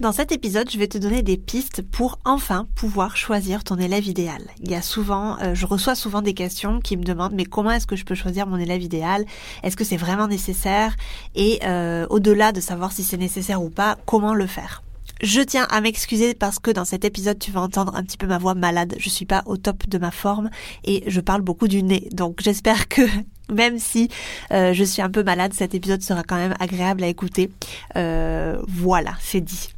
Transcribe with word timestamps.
Dans 0.00 0.10
cet 0.10 0.32
épisode, 0.32 0.70
je 0.70 0.78
vais 0.78 0.88
te 0.88 0.96
donner 0.96 1.22
des 1.22 1.36
pistes 1.36 1.82
pour 1.82 2.18
enfin 2.24 2.66
pouvoir 2.74 3.16
choisir 3.16 3.62
ton 3.62 3.76
élève 3.76 4.06
idéal. 4.06 4.42
Il 4.62 4.70
y 4.70 4.74
a 4.74 4.80
souvent, 4.80 5.38
euh, 5.40 5.54
je 5.54 5.66
reçois 5.66 5.94
souvent 5.94 6.22
des 6.22 6.32
questions 6.32 6.80
qui 6.80 6.96
me 6.96 7.04
demandent 7.04 7.34
mais 7.34 7.44
comment 7.44 7.70
est-ce 7.70 7.86
que 7.86 7.94
je 7.94 8.04
peux 8.04 8.14
choisir 8.14 8.46
mon 8.46 8.56
élève 8.56 8.82
idéal? 8.82 9.26
Est-ce 9.62 9.76
que 9.76 9.84
c'est 9.84 9.98
vraiment 9.98 10.28
nécessaire? 10.28 10.96
Et 11.34 11.60
euh, 11.64 12.06
au-delà 12.08 12.52
de 12.52 12.60
savoir 12.60 12.90
si 12.90 13.04
c'est 13.04 13.18
nécessaire 13.18 13.62
ou 13.62 13.68
pas, 13.68 13.98
comment 14.06 14.32
le 14.32 14.46
faire? 14.46 14.82
Je 15.22 15.42
tiens 15.42 15.68
à 15.70 15.82
m'excuser 15.82 16.34
parce 16.34 16.58
que 16.58 16.70
dans 16.70 16.86
cet 16.86 17.04
épisode, 17.04 17.38
tu 17.38 17.52
vas 17.52 17.60
entendre 17.60 17.94
un 17.94 18.02
petit 18.02 18.16
peu 18.16 18.26
ma 18.26 18.38
voix 18.38 18.54
malade. 18.54 18.94
Je 18.98 19.10
suis 19.10 19.26
pas 19.26 19.42
au 19.44 19.58
top 19.58 19.86
de 19.88 19.98
ma 19.98 20.10
forme 20.10 20.48
et 20.84 21.04
je 21.06 21.20
parle 21.20 21.42
beaucoup 21.42 21.68
du 21.68 21.82
nez. 21.82 22.08
Donc 22.12 22.40
j'espère 22.40 22.88
que 22.88 23.02
même 23.52 23.78
si 23.78 24.08
euh, 24.52 24.72
je 24.72 24.84
suis 24.84 25.02
un 25.02 25.10
peu 25.10 25.22
malade, 25.22 25.52
cet 25.52 25.74
épisode 25.74 26.02
sera 26.02 26.22
quand 26.22 26.36
même 26.36 26.54
agréable 26.60 27.04
à 27.04 27.08
écouter. 27.08 27.50
voilà, 27.94 29.12
c'est 29.20 29.42
dit. 29.42 29.68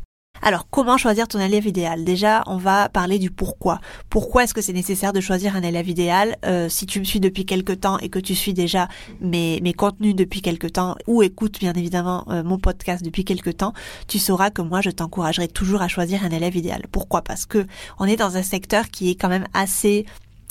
Alors, 0.43 0.69
comment 0.69 0.98
choisir 0.98 1.27
ton 1.27 1.41
élève 1.41 1.66
idéal? 1.66 2.05
Déjà, 2.05 2.42
on 2.47 2.59
va 2.59 2.91
parler 2.91 3.19
du 3.19 3.30
pourquoi. 3.30 3.80
Pourquoi 4.11 4.45
est-ce 4.45 4.52
que 4.52 4.61
c'est 4.61 4.75
nécessaire 4.75 5.15
de 5.15 5.20
choisir 5.20 5.56
un 5.56 5.62
élève 5.62 5.88
idéal? 5.88 6.37
Euh, 6.45 6.69
Si 6.69 6.84
tu 6.84 6.98
me 7.01 7.05
suis 7.05 7.20
depuis 7.20 7.47
quelque 7.47 7.73
temps 7.73 7.97
et 7.98 8.11
que 8.11 8.19
tu 8.19 8.34
suis 8.34 8.52
déjà 8.52 8.89
mes, 9.23 9.61
mes 9.62 9.73
contenus 9.73 10.14
depuis 10.14 10.42
quelque 10.42 10.67
temps 10.67 10.97
ou 11.06 11.23
écoutes 11.23 11.58
bien 11.61 11.73
évidemment 11.73 12.27
euh, 12.28 12.42
mon 12.42 12.58
podcast 12.58 13.03
depuis 13.03 13.25
quelque 13.25 13.48
temps, 13.48 13.73
tu 14.06 14.19
sauras 14.19 14.50
que 14.50 14.61
moi, 14.61 14.83
je 14.83 14.91
t'encouragerai 14.91 15.48
toujours 15.48 15.81
à 15.81 15.89
choisir 15.89 16.25
un 16.25 16.31
élève 16.31 16.56
idéal. 16.56 16.83
Pourquoi? 16.92 17.23
Parce 17.23 17.47
que 17.47 17.67
on 17.98 18.05
est 18.05 18.17
dans 18.17 18.36
un 18.36 18.42
secteur 18.42 18.91
qui 18.91 19.08
est 19.08 19.14
quand 19.14 19.30
même 19.30 19.47
assez 19.55 20.05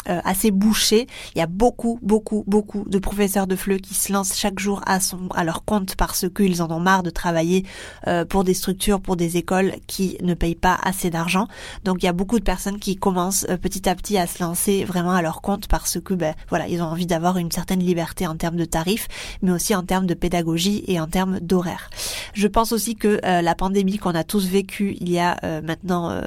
euh, 0.09 0.19
assez 0.25 0.51
bouché. 0.51 1.07
Il 1.33 1.39
y 1.39 1.41
a 1.41 1.47
beaucoup, 1.47 1.97
beaucoup, 2.01 2.43
beaucoup 2.45 2.83
de 2.87 2.99
professeurs 2.99 3.47
de 3.47 3.55
FLE 3.55 3.79
qui 3.79 3.93
se 3.93 4.11
lancent 4.11 4.37
chaque 4.37 4.59
jour 4.59 4.81
à 4.85 4.99
son 4.99 5.29
à 5.33 5.45
leur 5.45 5.63
compte 5.63 5.95
parce 5.95 6.25
qu'ils 6.29 6.61
en 6.61 6.69
ont 6.71 6.79
marre 6.79 7.03
de 7.03 7.09
travailler 7.09 7.65
euh, 8.07 8.25
pour 8.25 8.43
des 8.43 8.53
structures, 8.53 8.99
pour 8.99 9.15
des 9.15 9.37
écoles 9.37 9.75
qui 9.87 10.17
ne 10.21 10.33
payent 10.33 10.55
pas 10.55 10.77
assez 10.83 11.09
d'argent. 11.09 11.47
Donc 11.85 12.03
il 12.03 12.05
y 12.05 12.09
a 12.09 12.13
beaucoup 12.13 12.37
de 12.37 12.43
personnes 12.43 12.79
qui 12.79 12.97
commencent 12.97 13.45
euh, 13.49 13.55
petit 13.55 13.87
à 13.87 13.95
petit 13.95 14.17
à 14.17 14.27
se 14.27 14.43
lancer 14.43 14.83
vraiment 14.83 15.13
à 15.13 15.21
leur 15.21 15.41
compte 15.41 15.67
parce 15.67 15.99
que 16.01 16.13
ben 16.13 16.35
voilà 16.49 16.67
ils 16.67 16.81
ont 16.81 16.87
envie 16.87 17.05
d'avoir 17.05 17.37
une 17.37 17.51
certaine 17.51 17.79
liberté 17.79 18.27
en 18.27 18.35
termes 18.35 18.57
de 18.57 18.65
tarifs, 18.65 19.07
mais 19.41 19.51
aussi 19.51 19.73
en 19.73 19.83
termes 19.83 20.05
de 20.05 20.13
pédagogie 20.15 20.83
et 20.87 20.99
en 20.99 21.07
termes 21.07 21.39
d'horaire. 21.39 21.89
Je 22.33 22.47
pense 22.47 22.73
aussi 22.73 22.95
que 22.95 23.19
la 23.23 23.55
pandémie 23.55 23.97
qu'on 23.97 24.15
a 24.15 24.23
tous 24.23 24.47
vécue 24.47 24.97
il 24.99 25.09
y 25.09 25.19
a 25.19 25.37
maintenant 25.61 26.19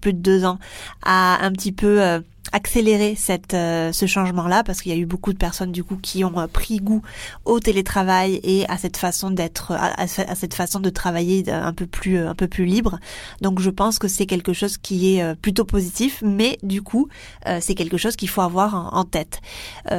plus 0.00 0.12
de 0.12 0.18
deux 0.18 0.44
ans 0.44 0.58
a 1.02 1.44
un 1.44 1.50
petit 1.52 1.72
peu 1.72 2.22
accélérer 2.52 3.14
cette 3.16 3.54
euh, 3.54 3.92
ce 3.92 4.06
changement 4.06 4.46
là 4.46 4.62
parce 4.62 4.82
qu'il 4.82 4.92
y 4.92 4.94
a 4.94 4.98
eu 4.98 5.06
beaucoup 5.06 5.32
de 5.32 5.38
personnes 5.38 5.72
du 5.72 5.82
coup 5.82 5.96
qui 5.96 6.24
ont 6.24 6.38
euh, 6.38 6.46
pris 6.46 6.78
goût 6.78 7.02
au 7.44 7.58
télétravail 7.58 8.40
et 8.42 8.68
à 8.68 8.78
cette 8.78 8.96
façon 8.96 9.30
d'être 9.30 9.72
à, 9.72 10.06
cette 10.06 10.54
façon 10.54 10.80
de 10.80 10.90
travailler 10.90 11.50
un 11.50 11.72
peu 11.72 11.86
plus 11.86 12.18
euh, 12.18 12.30
un 12.30 12.34
peu 12.34 12.48
plus 12.48 12.64
libre. 12.64 12.98
Donc 13.40 13.60
je 13.60 13.70
pense 13.70 13.98
que 13.98 14.08
c'est 14.08 14.26
quelque 14.26 14.52
chose 14.52 14.76
qui 14.76 15.16
est 15.16 15.34
plutôt 15.36 15.64
positif 15.64 16.22
mais 16.24 16.58
du 16.62 16.82
coup 16.82 17.08
c'est 17.60 17.74
quelque 17.74 17.96
chose 17.96 18.16
qu'il 18.16 18.28
faut 18.28 18.40
avoir 18.40 18.74
en, 18.74 18.98
en 18.98 19.04
tête. 19.04 19.40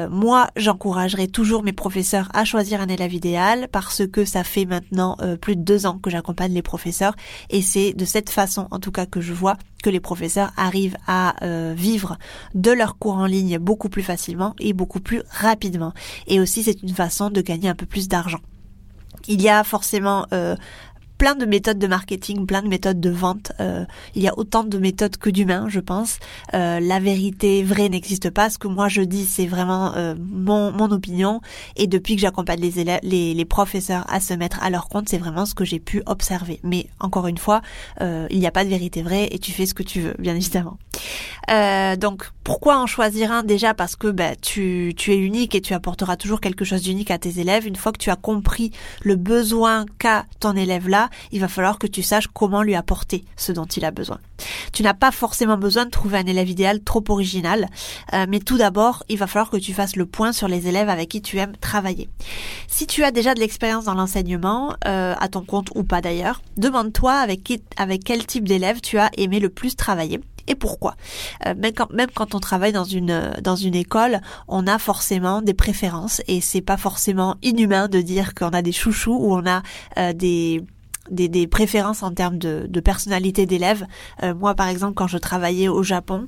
Moi 0.09 0.47
j'encouragerai 0.55 1.27
toujours 1.27 1.63
mes 1.63 1.73
professeurs 1.73 2.29
à 2.33 2.45
choisir 2.45 2.81
un 2.81 2.87
élève 2.87 3.13
idéal 3.13 3.67
parce 3.71 4.05
que 4.07 4.25
ça 4.25 4.43
fait 4.43 4.65
maintenant 4.65 5.17
plus 5.41 5.55
de 5.55 5.61
deux 5.61 5.85
ans 5.85 5.97
que 5.97 6.09
j'accompagne 6.09 6.53
les 6.53 6.61
professeurs 6.61 7.15
et 7.49 7.61
c'est 7.61 7.93
de 7.93 8.05
cette 8.05 8.29
façon 8.29 8.67
en 8.71 8.79
tout 8.79 8.91
cas 8.91 9.05
que 9.05 9.21
je 9.21 9.33
vois 9.33 9.57
que 9.85 9.91
les 9.91 9.99
professeurs 9.99 10.51
arrivent 10.57 10.97
à 11.05 11.35
vivre 11.75 12.17
de 12.55 12.71
leurs 12.71 12.97
cours 12.97 13.17
en 13.17 13.27
ligne 13.27 13.59
beaucoup 13.59 13.87
plus 13.87 14.01
facilement 14.01 14.55
et 14.59 14.73
beaucoup 14.73 14.99
plus 14.99 15.21
rapidement. 15.29 15.93
Et 16.25 16.39
aussi 16.39 16.63
c'est 16.63 16.81
une 16.81 16.95
façon 16.95 17.29
de 17.29 17.41
gagner 17.41 17.69
un 17.69 17.75
peu 17.75 17.85
plus 17.85 18.07
d'argent. 18.07 18.39
Il 19.27 19.41
y 19.41 19.49
a 19.49 19.63
forcément 19.63 20.25
euh, 20.33 20.55
plein 21.25 21.33
de 21.33 21.47
méthodes 21.47 21.79
de 21.79 21.87
marketing, 21.87 22.45
plein 22.45 22.61
de 22.61 22.67
méthodes 22.67 22.99
de 22.99 23.09
vente. 23.09 23.51
Euh, 23.59 23.83
il 24.13 24.21
y 24.21 24.27
a 24.27 24.37
autant 24.37 24.63
de 24.63 24.77
méthodes 24.77 25.17
que 25.17 25.31
d'humains, 25.31 25.65
je 25.69 25.79
pense. 25.79 26.19
Euh, 26.53 26.79
la 26.79 26.99
vérité 26.99 27.63
vraie 27.63 27.89
n'existe 27.89 28.29
pas. 28.29 28.51
Ce 28.51 28.59
que 28.59 28.67
moi 28.67 28.89
je 28.89 29.01
dis, 29.01 29.25
c'est 29.25 29.47
vraiment 29.47 29.95
euh, 29.95 30.13
mon, 30.19 30.71
mon 30.71 30.91
opinion. 30.91 31.41
Et 31.77 31.87
depuis 31.87 32.13
que 32.13 32.21
j'accompagne 32.21 32.59
les 32.59 32.79
élèves, 32.79 32.99
les, 33.01 33.33
les, 33.33 33.45
professeurs 33.45 34.05
à 34.07 34.19
se 34.19 34.35
mettre 34.35 34.61
à 34.61 34.69
leur 34.69 34.87
compte, 34.87 35.09
c'est 35.09 35.17
vraiment 35.17 35.47
ce 35.47 35.55
que 35.55 35.65
j'ai 35.65 35.79
pu 35.79 36.03
observer. 36.05 36.59
Mais 36.61 36.85
encore 36.99 37.25
une 37.25 37.39
fois, 37.39 37.63
il 38.01 38.37
n'y 38.37 38.45
a 38.45 38.51
pas 38.51 38.63
de 38.63 38.69
vérité 38.69 39.01
vraie 39.01 39.27
et 39.31 39.39
tu 39.39 39.51
fais 39.51 39.65
ce 39.65 39.73
que 39.73 39.81
tu 39.81 40.01
veux, 40.01 40.13
bien 40.19 40.35
évidemment. 40.35 40.77
donc 41.97 42.29
pourquoi 42.45 42.77
en 42.77 42.85
choisir 42.85 43.31
un 43.31 43.41
déjà? 43.41 43.73
Parce 43.73 43.95
que 43.95 44.07
bah, 44.07 44.35
tu, 44.35 44.93
tu 44.95 45.11
es 45.11 45.17
unique 45.17 45.55
et 45.55 45.61
tu 45.61 45.73
apporteras 45.73 46.15
toujours 46.15 46.39
quelque 46.39 46.63
chose 46.63 46.83
d'unique 46.83 47.09
à 47.09 47.17
tes 47.17 47.39
élèves. 47.39 47.65
Une 47.65 47.75
fois 47.75 47.91
que 47.91 47.97
tu 47.97 48.11
as 48.11 48.15
compris 48.15 48.71
le 49.01 49.15
besoin 49.15 49.87
qu'a 49.97 50.27
ton 50.39 50.55
élève 50.55 50.87
là, 50.87 51.09
il 51.31 51.39
va 51.39 51.47
falloir 51.47 51.79
que 51.79 51.87
tu 51.87 52.03
saches 52.03 52.27
comment 52.27 52.61
lui 52.61 52.75
apporter 52.75 53.25
ce 53.35 53.51
dont 53.51 53.65
il 53.65 53.85
a 53.85 53.91
besoin. 53.91 54.19
Tu 54.73 54.83
n'as 54.83 54.93
pas 54.93 55.11
forcément 55.11 55.57
besoin 55.57 55.85
de 55.85 55.89
trouver 55.89 56.17
un 56.17 56.25
élève 56.25 56.49
idéal 56.49 56.81
trop 56.81 57.03
original, 57.09 57.69
euh, 58.13 58.25
mais 58.29 58.39
tout 58.39 58.57
d'abord, 58.57 59.03
il 59.09 59.17
va 59.17 59.27
falloir 59.27 59.49
que 59.49 59.57
tu 59.57 59.73
fasses 59.73 59.95
le 59.95 60.05
point 60.05 60.31
sur 60.31 60.47
les 60.47 60.67
élèves 60.67 60.89
avec 60.89 61.09
qui 61.09 61.21
tu 61.21 61.37
aimes 61.37 61.55
travailler. 61.57 62.09
Si 62.67 62.87
tu 62.87 63.03
as 63.03 63.11
déjà 63.11 63.33
de 63.33 63.39
l'expérience 63.39 63.85
dans 63.85 63.93
l'enseignement, 63.93 64.75
euh, 64.85 65.15
à 65.19 65.27
ton 65.27 65.41
compte 65.41 65.69
ou 65.75 65.83
pas 65.83 66.01
d'ailleurs, 66.01 66.41
demande-toi 66.57 67.13
avec, 67.13 67.61
avec 67.77 68.03
quel 68.03 68.25
type 68.25 68.47
d'élève 68.47 68.81
tu 68.81 68.97
as 68.97 69.09
aimé 69.17 69.39
le 69.39 69.49
plus 69.49 69.75
travailler 69.75 70.19
et 70.47 70.53
pourquoi. 70.53 70.95
Euh, 71.47 71.55
même, 71.57 71.73
quand, 71.73 71.91
même 71.91 72.09
quand 72.13 72.35
on 72.35 72.39
travaille 72.39 72.71
dans 72.71 72.83
une 72.83 73.33
dans 73.41 73.55
une 73.55 73.73
école, 73.73 74.21
on 74.47 74.67
a 74.67 74.77
forcément 74.77 75.41
des 75.41 75.55
préférences 75.55 76.21
et 76.27 76.39
c'est 76.39 76.61
pas 76.61 76.77
forcément 76.77 77.35
inhumain 77.41 77.87
de 77.87 77.99
dire 77.99 78.35
qu'on 78.35 78.49
a 78.49 78.61
des 78.61 78.71
chouchous 78.71 79.17
ou 79.19 79.33
on 79.33 79.43
a 79.47 79.63
des 80.13 80.63
des, 81.09 81.27
des 81.27 81.47
préférences 81.47 82.03
en 82.03 82.11
termes 82.11 82.37
de, 82.37 82.65
de 82.69 82.79
personnalité 82.79 83.45
d'élèves. 83.45 83.85
Euh, 84.23 84.33
moi, 84.33 84.55
par 84.55 84.67
exemple, 84.67 84.93
quand 84.93 85.07
je 85.07 85.17
travaillais 85.17 85.67
au 85.67 85.83
Japon, 85.83 86.27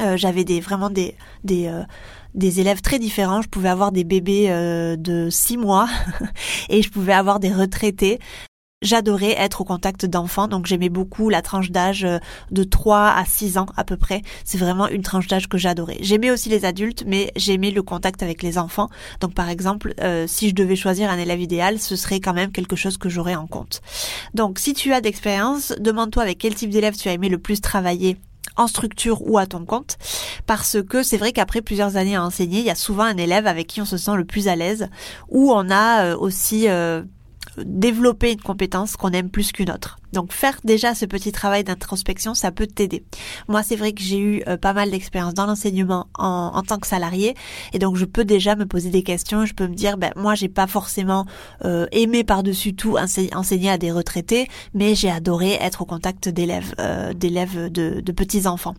euh, 0.00 0.16
j'avais 0.16 0.44
des 0.44 0.60
vraiment 0.60 0.90
des 0.90 1.14
des 1.44 1.66
euh, 1.66 1.82
des 2.34 2.60
élèves 2.60 2.80
très 2.80 2.98
différents. 2.98 3.42
Je 3.42 3.48
pouvais 3.48 3.68
avoir 3.68 3.92
des 3.92 4.04
bébés 4.04 4.48
de 4.98 5.28
6 5.30 5.58
mois 5.58 5.86
et 6.70 6.80
je 6.80 6.90
pouvais 6.90 7.12
avoir 7.12 7.40
des 7.40 7.52
retraités 7.52 8.18
j'adorais 8.82 9.34
être 9.38 9.62
au 9.62 9.64
contact 9.64 10.04
d'enfants, 10.06 10.48
donc 10.48 10.66
j'aimais 10.66 10.88
beaucoup 10.88 11.30
la 11.30 11.42
tranche 11.42 11.70
d'âge 11.70 12.04
euh, 12.04 12.18
de 12.50 12.64
3 12.64 13.12
à 13.16 13.24
6 13.24 13.58
ans 13.58 13.66
à 13.76 13.84
peu 13.84 13.96
près. 13.96 14.22
C'est 14.44 14.58
vraiment 14.58 14.88
une 14.88 15.02
tranche 15.02 15.28
d'âge 15.28 15.48
que 15.48 15.58
j'adorais. 15.58 15.98
J'aimais 16.00 16.30
aussi 16.30 16.48
les 16.48 16.64
adultes, 16.64 17.04
mais 17.06 17.32
j'aimais 17.36 17.70
le 17.70 17.82
contact 17.82 18.22
avec 18.22 18.42
les 18.42 18.58
enfants. 18.58 18.88
Donc 19.20 19.34
par 19.34 19.48
exemple, 19.48 19.94
euh, 20.00 20.26
si 20.26 20.48
je 20.48 20.54
devais 20.54 20.76
choisir 20.76 21.10
un 21.10 21.18
élève 21.18 21.40
idéal, 21.40 21.78
ce 21.78 21.96
serait 21.96 22.20
quand 22.20 22.34
même 22.34 22.52
quelque 22.52 22.76
chose 22.76 22.98
que 22.98 23.08
j'aurais 23.08 23.36
en 23.36 23.46
compte. 23.46 23.80
Donc 24.34 24.58
si 24.58 24.74
tu 24.74 24.92
as 24.92 25.00
d'expérience, 25.00 25.72
demande-toi 25.78 26.22
avec 26.22 26.38
quel 26.38 26.54
type 26.54 26.70
d'élève 26.70 26.96
tu 26.96 27.08
as 27.08 27.12
aimé 27.12 27.28
le 27.28 27.38
plus 27.38 27.60
travailler 27.60 28.18
en 28.56 28.66
structure 28.66 29.26
ou 29.26 29.38
à 29.38 29.46
ton 29.46 29.64
compte 29.64 29.96
parce 30.46 30.76
que 30.82 31.02
c'est 31.02 31.16
vrai 31.16 31.32
qu'après 31.32 31.62
plusieurs 31.62 31.96
années 31.96 32.16
à 32.16 32.24
enseigner, 32.24 32.58
il 32.58 32.66
y 32.66 32.70
a 32.70 32.74
souvent 32.74 33.04
un 33.04 33.16
élève 33.16 33.46
avec 33.46 33.66
qui 33.66 33.80
on 33.80 33.86
se 33.86 33.96
sent 33.96 34.14
le 34.16 34.24
plus 34.24 34.48
à 34.48 34.56
l'aise 34.56 34.88
ou 35.28 35.52
on 35.52 35.70
a 35.70 36.04
euh, 36.04 36.16
aussi 36.16 36.68
développer 37.58 38.32
une 38.32 38.40
compétence 38.40 38.96
qu'on 38.96 39.10
aime 39.10 39.30
plus 39.30 39.52
qu'une 39.52 39.70
autre. 39.70 39.98
Donc 40.12 40.32
faire 40.32 40.58
déjà 40.64 40.94
ce 40.94 41.06
petit 41.06 41.32
travail 41.32 41.64
d'introspection, 41.64 42.34
ça 42.34 42.52
peut 42.52 42.66
t'aider. 42.66 43.02
Moi, 43.48 43.62
c'est 43.62 43.76
vrai 43.76 43.92
que 43.92 44.02
j'ai 44.02 44.18
eu 44.18 44.42
euh, 44.46 44.56
pas 44.56 44.72
mal 44.72 44.90
d'expérience 44.90 45.34
dans 45.34 45.46
l'enseignement 45.46 46.06
en, 46.18 46.52
en, 46.54 46.62
tant 46.62 46.78
que 46.78 46.86
salarié, 46.86 47.34
et 47.72 47.78
donc 47.78 47.96
je 47.96 48.04
peux 48.04 48.24
déjà 48.24 48.54
me 48.54 48.66
poser 48.66 48.90
des 48.90 49.02
questions. 49.02 49.46
Je 49.46 49.54
peux 49.54 49.66
me 49.66 49.74
dire, 49.74 49.96
ben 49.96 50.12
moi, 50.16 50.34
j'ai 50.34 50.48
pas 50.48 50.66
forcément 50.66 51.26
euh, 51.64 51.86
aimé 51.92 52.24
par-dessus 52.24 52.74
tout 52.74 52.96
enseigner 52.98 53.70
à 53.70 53.78
des 53.78 53.90
retraités, 53.90 54.48
mais 54.74 54.94
j'ai 54.94 55.10
adoré 55.10 55.52
être 55.54 55.82
au 55.82 55.86
contact 55.86 56.28
d'élèves, 56.28 56.74
euh, 56.78 57.12
d'élèves 57.14 57.70
de, 57.70 58.00
de, 58.00 58.12
petits 58.12 58.46
enfants. 58.46 58.74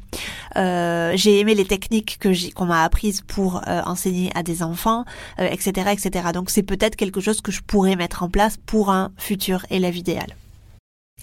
j'ai 0.55 1.39
aimé 1.39 1.55
les 1.55 1.65
techniques 1.65 2.17
que 2.19 2.53
qu'on 2.53 2.65
m'a 2.65 2.83
apprises 2.83 3.21
pour 3.21 3.61
enseigner 3.67 4.31
à 4.35 4.43
des 4.43 4.61
enfants, 4.61 5.05
etc., 5.39 5.91
etc. 5.91 6.29
Donc 6.33 6.49
c'est 6.49 6.63
peut-être 6.63 6.95
quelque 6.95 7.19
chose 7.19 7.41
que 7.41 7.51
je 7.51 7.61
pourrais 7.61 7.95
mettre 7.95 8.21
en 8.23 8.29
place 8.29 8.57
pour 8.57 8.91
un 8.91 9.11
futur 9.17 9.65
élève 9.69 9.97
idéal. 9.97 10.35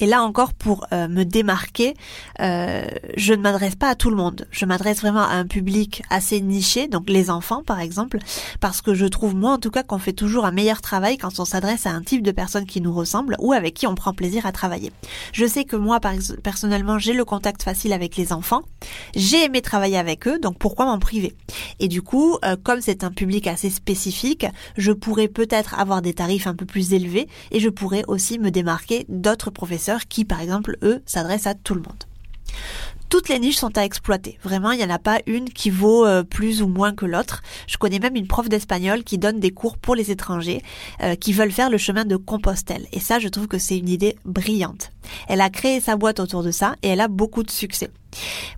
Et 0.00 0.06
là 0.06 0.22
encore, 0.22 0.54
pour 0.54 0.86
euh, 0.92 1.08
me 1.08 1.24
démarquer, 1.24 1.94
euh, 2.40 2.86
je 3.16 3.34
ne 3.34 3.42
m'adresse 3.42 3.76
pas 3.76 3.90
à 3.90 3.94
tout 3.94 4.08
le 4.08 4.16
monde. 4.16 4.46
Je 4.50 4.64
m'adresse 4.64 5.00
vraiment 5.00 5.20
à 5.20 5.34
un 5.34 5.46
public 5.46 6.02
assez 6.08 6.40
niché, 6.40 6.88
donc 6.88 7.10
les 7.10 7.28
enfants 7.28 7.62
par 7.62 7.80
exemple, 7.80 8.18
parce 8.60 8.80
que 8.80 8.94
je 8.94 9.04
trouve 9.04 9.34
moi 9.34 9.52
en 9.52 9.58
tout 9.58 9.70
cas 9.70 9.82
qu'on 9.82 9.98
fait 9.98 10.14
toujours 10.14 10.46
un 10.46 10.52
meilleur 10.52 10.80
travail 10.80 11.18
quand 11.18 11.38
on 11.38 11.44
s'adresse 11.44 11.84
à 11.84 11.90
un 11.90 12.00
type 12.00 12.22
de 12.22 12.30
personne 12.30 12.64
qui 12.64 12.80
nous 12.80 12.94
ressemble 12.94 13.36
ou 13.40 13.52
avec 13.52 13.74
qui 13.74 13.86
on 13.86 13.94
prend 13.94 14.14
plaisir 14.14 14.46
à 14.46 14.52
travailler. 14.52 14.90
Je 15.34 15.44
sais 15.44 15.64
que 15.64 15.76
moi 15.76 16.00
personnellement 16.42 16.98
j'ai 16.98 17.12
le 17.12 17.26
contact 17.26 17.62
facile 17.62 17.92
avec 17.92 18.16
les 18.16 18.32
enfants, 18.32 18.62
j'ai 19.14 19.44
aimé 19.44 19.60
travailler 19.60 19.98
avec 19.98 20.26
eux, 20.26 20.38
donc 20.38 20.56
pourquoi 20.58 20.86
m'en 20.86 20.98
priver? 20.98 21.36
Et 21.78 21.88
du 21.88 22.00
coup, 22.00 22.38
euh, 22.44 22.56
comme 22.62 22.80
c'est 22.80 23.04
un 23.04 23.10
public 23.10 23.46
assez 23.46 23.68
spécifique, 23.68 24.46
je 24.78 24.92
pourrais 24.92 25.28
peut-être 25.28 25.78
avoir 25.78 26.00
des 26.00 26.14
tarifs 26.14 26.46
un 26.46 26.54
peu 26.54 26.64
plus 26.64 26.94
élevés 26.94 27.28
et 27.50 27.60
je 27.60 27.68
pourrais 27.68 28.04
aussi 28.08 28.38
me 28.38 28.50
démarquer 28.50 29.04
d'autres 29.08 29.50
professeurs 29.50 29.89
qui, 29.98 30.24
par 30.24 30.40
exemple, 30.40 30.76
eux, 30.82 31.02
s'adressent 31.06 31.46
à 31.46 31.54
tout 31.54 31.74
le 31.74 31.82
monde. 31.82 32.04
Toutes 33.08 33.28
les 33.28 33.40
niches 33.40 33.56
sont 33.56 33.76
à 33.76 33.84
exploiter. 33.84 34.38
Vraiment, 34.44 34.70
il 34.70 34.78
n'y 34.78 34.84
en 34.84 34.90
a 34.90 35.00
pas 35.00 35.18
une 35.26 35.50
qui 35.50 35.68
vaut 35.68 36.06
euh, 36.06 36.22
plus 36.22 36.62
ou 36.62 36.68
moins 36.68 36.94
que 36.94 37.06
l'autre. 37.06 37.42
Je 37.66 37.76
connais 37.76 37.98
même 37.98 38.14
une 38.14 38.28
prof 38.28 38.48
d'espagnol 38.48 39.02
qui 39.02 39.18
donne 39.18 39.40
des 39.40 39.50
cours 39.50 39.78
pour 39.78 39.96
les 39.96 40.12
étrangers 40.12 40.62
euh, 41.02 41.16
qui 41.16 41.32
veulent 41.32 41.50
faire 41.50 41.70
le 41.70 41.78
chemin 41.78 42.04
de 42.04 42.14
Compostelle. 42.14 42.86
Et 42.92 43.00
ça, 43.00 43.18
je 43.18 43.26
trouve 43.26 43.48
que 43.48 43.58
c'est 43.58 43.78
une 43.78 43.88
idée 43.88 44.16
brillante. 44.24 44.92
Elle 45.26 45.40
a 45.40 45.50
créé 45.50 45.80
sa 45.80 45.96
boîte 45.96 46.20
autour 46.20 46.44
de 46.44 46.52
ça 46.52 46.76
et 46.84 46.88
elle 46.88 47.00
a 47.00 47.08
beaucoup 47.08 47.42
de 47.42 47.50
succès. 47.50 47.90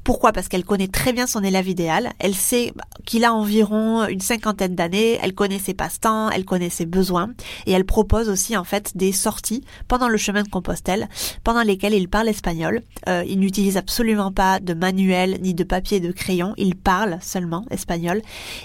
Pourquoi? 0.04 0.32
Parce 0.32 0.48
qu'elle 0.48 0.64
connaît 0.64 0.88
très 0.88 1.12
bien 1.12 1.26
son 1.26 1.42
élève 1.42 1.68
idéal, 1.68 2.12
elle 2.18 2.34
sait 2.34 2.72
qu'il 3.04 3.24
a 3.24 3.32
environ 3.32 4.06
une 4.06 4.20
cinquantaine 4.20 4.74
d'années, 4.74 5.18
elle 5.22 5.34
connaît 5.34 5.58
ses 5.58 5.74
passe-temps, 5.74 6.30
elle 6.30 6.44
connaît 6.44 6.70
ses 6.70 6.86
besoins, 6.86 7.30
et 7.66 7.72
elle 7.72 7.84
propose 7.84 8.28
aussi 8.28 8.56
en 8.56 8.64
fait 8.64 8.96
des 8.96 9.12
sorties 9.12 9.64
pendant 9.88 10.08
le 10.08 10.16
chemin 10.16 10.42
de 10.42 10.48
Compostelle, 10.48 11.08
pendant 11.44 11.62
lesquelles 11.62 11.94
il 11.94 12.08
parle 12.08 12.28
espagnol. 12.28 12.82
Euh, 13.08 13.24
il 13.26 13.38
n'utilise 13.38 13.76
absolument 13.76 14.32
pas 14.32 14.60
de 14.60 14.74
manuel 14.74 15.38
ni 15.40 15.54
de 15.54 15.64
papier 15.64 16.00
de 16.00 16.12
crayon, 16.12 16.54
il 16.56 16.76
parle 16.76 17.18
seulement 17.20 17.64
espagnol, 17.70 18.22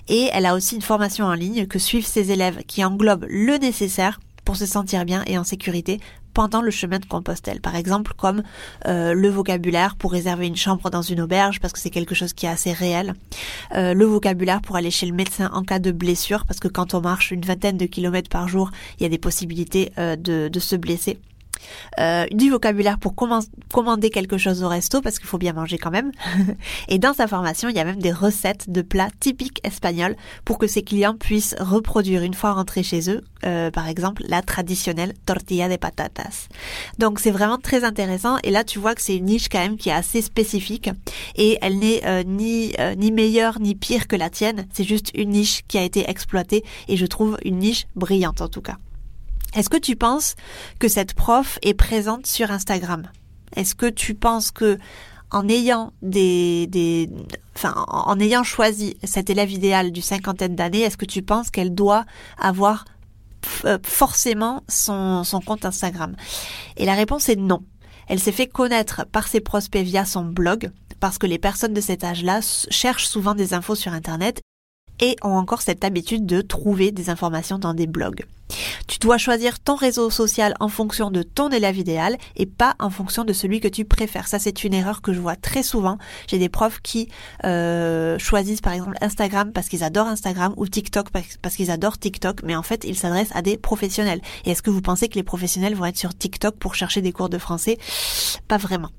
et 0.08 0.30
elle 0.34 0.46
a 0.46 0.56
aussi 0.56 0.76
une 0.76 0.82
formation 0.82 1.26
en 1.26 1.34
ligne 1.34 1.68
que 1.68 1.80
suivent 1.80 2.06
ses 2.06 2.32
élèves 2.32 2.64
qui 2.68 2.84
englobe 2.84 3.26
le 3.30 3.58
nécessaire 3.58 4.20
pour 4.46 4.56
se 4.56 4.66
sentir 4.66 5.04
bien 5.04 5.24
et 5.28 5.38
en 5.38 5.44
sécurité 5.44 6.00
pendant 6.38 6.62
le 6.62 6.70
chemin 6.70 7.00
de 7.00 7.06
Compostelle. 7.06 7.62
Par 7.62 7.76
exemple, 7.76 8.14
comme 8.16 8.44
euh, 8.86 9.16
le 9.16 9.28
vocabulaire 9.28 9.96
pour 9.96 10.12
réserver 10.12 10.46
une 10.46 10.56
chambre 10.56 10.92
dans 10.92 11.02
une 11.02 11.20
auberge, 11.20 11.60
parce 11.60 11.74
que 11.74 11.80
c'est 11.80 11.90
quelque 11.90 12.14
chose 12.14 12.34
qui 12.34 12.46
est 12.46 12.50
assez 12.50 12.74
réel. 12.74 13.16
Euh, 13.74 13.96
le 13.96 14.06
vocabulaire 14.06 14.62
pour 14.62 14.76
aller 14.76 14.92
chez 14.92 15.08
le 15.08 15.14
médecin 15.14 15.50
en 15.52 15.64
cas 15.64 15.80
de 15.80 15.92
blessure, 15.92 16.46
parce 16.46 16.60
que 16.60 16.68
quand 16.68 16.94
on 16.94 17.02
marche 17.02 17.32
une 17.32 17.42
vingtaine 17.42 17.78
de 17.78 17.88
kilomètres 17.88 18.30
par 18.30 18.48
jour, 18.48 18.70
il 19.00 19.04
y 19.04 19.06
a 19.08 19.10
des 19.10 19.18
possibilités 19.18 19.92
euh, 19.98 20.16
de, 20.16 20.48
de 20.48 20.60
se 20.60 20.76
blesser 20.76 21.18
euh, 22.00 22.26
du 22.32 22.50
vocabulaire 22.50 23.00
pour 23.00 23.16
commander 23.16 24.10
quelque 24.10 24.38
chose 24.38 24.64
au 24.64 24.68
resto 24.68 25.02
parce 25.02 25.20
qu'il 25.20 25.28
faut 25.28 25.38
bien 25.38 25.54
manger 25.54 25.78
quand 25.78 25.92
même. 25.92 26.12
et 26.88 27.00
dans 27.00 27.14
sa 27.14 27.28
formation, 27.28 27.70
il 27.70 27.76
y 27.76 27.80
a 27.80 27.86
même 27.86 28.02
des 28.02 28.12
recettes 28.12 28.70
de 28.70 28.82
plats 28.82 29.10
typiques 29.20 29.60
espagnols 29.64 30.16
pour 30.46 30.58
que 30.58 30.68
ses 30.68 30.82
clients 30.82 31.16
puissent 31.16 31.56
reproduire 31.60 32.24
une 32.24 32.34
fois 32.34 32.54
rentrés 32.54 32.84
chez 32.84 33.10
eux, 33.10 33.24
euh, 33.46 33.72
par 33.72 33.88
exemple 33.88 34.24
la 34.28 34.42
traditionnelle 34.42 35.14
tortilla 35.26 35.70
de 35.70 35.76
patatas. 35.76 36.48
Donc 36.98 37.20
c'est 37.20 37.32
vraiment 37.32 37.58
très 37.58 37.84
intéressant 37.84 38.38
et 38.44 38.52
là 38.52 38.64
tu 38.64 38.80
vois 38.80 38.96
que 38.96 39.02
c'est 39.02 39.16
une 39.16 39.26
niche 39.26 39.50
quand 39.50 39.60
même 39.60 39.78
qui 39.78 39.90
est 39.90 39.94
assez 39.94 40.22
spécifique 40.22 40.90
et 41.36 41.58
elle 41.62 41.80
n'est 41.80 42.06
euh, 42.06 42.24
ni 42.24 42.74
euh, 42.80 42.96
ni 42.96 43.12
meilleure 43.12 43.60
ni 43.60 43.76
pire 43.76 44.08
que 44.08 44.16
la 44.16 44.30
tienne, 44.30 44.68
c'est 44.74 44.84
juste 44.84 45.12
une 45.16 45.30
niche 45.30 45.62
qui 45.68 45.78
a 45.78 45.84
été 45.84 46.10
exploitée 46.10 46.64
et 46.88 46.98
je 46.98 47.06
trouve 47.06 47.38
une 47.44 47.60
niche 47.60 47.88
brillante 47.96 48.42
en 48.42 48.48
tout 48.48 48.62
cas. 48.62 48.78
Est-ce 49.58 49.72
que 49.72 49.78
tu 49.78 49.96
penses 49.96 50.36
que 50.78 50.88
cette 50.88 51.16
prof 51.16 51.58
est 51.64 51.74
présente 51.74 52.28
sur 52.28 52.52
Instagram? 52.52 53.10
Est-ce 53.56 53.74
que 53.74 53.88
tu 53.88 54.14
penses 54.14 54.52
que 54.52 54.78
en 55.32 55.50
ayant 55.50 55.92
choisi 58.44 58.98
cet 59.04 59.32
élève 59.32 59.52
idéal 59.52 59.92
du 59.92 60.04
cinquantaine 60.04 60.56
d'années, 60.56 60.82
est-ce 60.82 60.96
que 60.96 61.06
tu 61.06 61.24
penses 61.24 61.50
qu'elle 61.50 61.74
doit 61.74 62.06
avoir 62.38 62.86
euh, 63.66 63.80
forcément 63.84 64.62
son, 64.70 65.24
son 65.24 65.42
compte 65.42 65.66
Instagram? 65.66 66.16
Et 66.78 66.86
la 66.86 66.94
réponse 66.94 67.28
est 67.28 67.36
non. 67.36 67.64
Elle 68.08 68.20
s'est 68.20 68.32
fait 68.32 68.46
connaître 68.46 69.08
par 69.12 69.28
ses 69.28 69.42
prospects 69.42 69.84
via 69.84 70.06
son 70.06 70.24
blog, 70.24 70.70
parce 71.00 71.18
que 71.18 71.26
les 71.26 71.40
personnes 71.40 71.74
de 71.74 71.82
cet 71.82 72.04
âge-là 72.04 72.42
cherchent 72.70 73.08
souvent 73.08 73.34
des 73.34 73.56
infos 73.56 73.74
sur 73.74 73.92
Internet 73.92 74.40
et 75.00 75.16
ont 75.24 75.36
encore 75.36 75.64
cette 75.64 75.84
habitude 75.84 76.28
de 76.28 76.42
trouver 76.42 76.92
des 76.92 77.10
informations 77.10 77.58
dans 77.58 77.74
des 77.74 77.88
blogs. 77.88 78.24
Tu 78.88 79.00
dois 79.00 79.18
choisir 79.18 79.60
ton 79.60 79.76
réseau 79.76 80.10
social 80.10 80.54
en 80.60 80.70
fonction 80.70 81.12
de 81.12 81.22
ton 81.24 81.50
élève 81.50 81.78
idéal 81.78 82.18
et 82.36 82.46
pas 82.46 82.76
en 82.80 82.90
fonction 82.90 83.24
de 83.24 83.34
celui 83.34 83.60
que 83.60 83.68
tu 83.68 83.86
préfères. 83.86 84.28
Ça, 84.28 84.40
c'est 84.40 84.64
une 84.64 84.74
erreur 84.74 85.02
que 85.02 85.14
je 85.14 85.20
vois 85.20 85.36
très 85.36 85.64
souvent. 85.64 85.98
J'ai 86.28 86.40
des 86.40 86.50
profs 86.50 86.80
qui 86.82 87.10
euh, 87.44 88.18
choisissent 88.18 88.62
par 88.62 88.74
exemple 88.74 88.96
Instagram 89.02 89.52
parce 89.52 89.68
qu'ils 89.68 89.84
adorent 89.84 90.08
Instagram 90.08 90.54
ou 90.58 90.68
TikTok 90.68 91.10
parce 91.42 91.56
qu'ils 91.56 91.72
adorent 91.72 91.98
TikTok, 91.98 92.44
mais 92.44 92.56
en 92.56 92.64
fait, 92.64 92.86
ils 92.86 92.98
s'adressent 92.98 93.36
à 93.36 93.42
des 93.42 93.58
professionnels. 93.58 94.22
Et 94.46 94.52
est-ce 94.52 94.62
que 94.62 94.70
vous 94.70 94.82
pensez 94.82 95.10
que 95.10 95.16
les 95.16 95.24
professionnels 95.24 95.76
vont 95.76 95.86
être 95.86 95.98
sur 95.98 96.18
TikTok 96.18 96.56
pour 96.58 96.76
chercher 96.76 97.02
des 97.02 97.12
cours 97.12 97.30
de 97.30 97.38
français? 97.38 97.78
Pas 98.48 98.58
vraiment. 98.58 98.90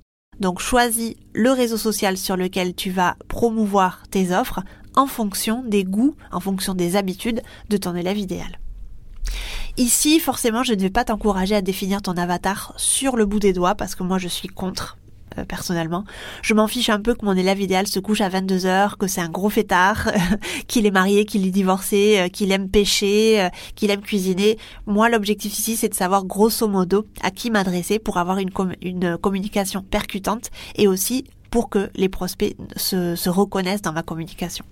Donc 0.41 0.61
choisis 0.61 1.15
le 1.35 1.51
réseau 1.51 1.77
social 1.77 2.17
sur 2.17 2.37
lequel 2.37 2.75
tu 2.75 2.91
vas 2.91 3.17
promouvoir 3.27 4.03
tes 4.11 4.33
offres 4.33 4.61
en 4.95 5.07
fonction 5.07 5.63
des 5.67 5.85
goûts, 5.85 6.15
en 6.31 6.41
fonction 6.41 6.75
des 6.75 6.97
habitudes 6.97 7.43
de 7.69 7.77
ton 7.77 7.95
élève 7.95 8.19
idéal. 8.19 8.59
Ici, 9.79 10.19
forcément, 10.19 10.65
je 10.65 10.75
ne 10.75 10.81
vais 10.81 10.91
pas 10.91 11.05
t'encourager 11.05 11.55
à 11.55 11.63
définir 11.63 12.03
ton 12.03 12.17
avatar 12.17 12.75
sur 12.77 13.17
le 13.17 13.27
bout 13.27 13.39
des 13.39 13.53
doigts 13.53 13.77
parce 13.77 13.95
que 13.95 14.03
moi 14.03 14.19
je 14.19 14.27
suis 14.27 14.49
contre 14.49 14.99
euh, 15.39 15.45
personnellement. 15.45 16.03
Je 16.43 16.53
m'en 16.53 16.67
fiche 16.67 16.89
un 16.89 17.01
peu 17.01 17.15
que 17.15 17.25
mon 17.25 17.37
élève 17.37 17.61
idéal 17.61 17.87
se 17.87 18.01
couche 18.01 18.21
à 18.21 18.29
22 18.29 18.67
heures, 18.67 18.99
que 18.99 19.07
c'est 19.07 19.21
un 19.21 19.29
gros 19.29 19.51
fêtard, 19.51 20.11
qu'il 20.67 20.85
est 20.85 20.91
marié, 20.91 21.25
qu'il 21.25 21.47
est 21.47 21.53
divorcé, 21.53 22.19
euh, 22.19 22.29
qu'il 22.29 22.51
aime 22.51 22.69
pêcher, 22.69 23.41
euh, 23.41 23.51
qu'il 23.77 23.93
aime 23.93 24.01
cuisiner. 24.01 24.59
Moi, 24.87 25.09
l'objectif 25.11 25.57
ici, 25.57 25.77
c'est 25.77 25.89
de 25.89 25.95
savoir 25.95 26.25
grosso 26.25 26.67
modo 26.67 27.07
à 27.23 27.31
qui 27.31 27.49
m'adresser 27.53 28.01
pour 28.01 28.17
avoir 28.17 28.39
une, 28.39 28.51
une 28.83 29.17
communication 29.17 29.83
percutante 29.83 30.51
et 30.75 30.89
aussi 30.89 31.23
pour 31.51 31.71
que 31.71 31.89
les 31.95 32.09
prospects 32.09 32.57
se 32.77 33.29
reconnaissent 33.29 33.83
dans 33.83 33.93
ma 33.93 34.03
communication. 34.03 34.65